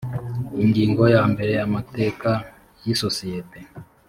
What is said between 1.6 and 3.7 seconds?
amateka y isosiyete